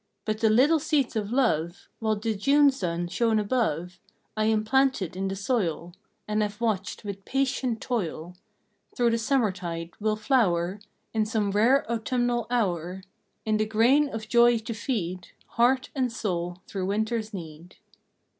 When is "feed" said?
14.73-15.33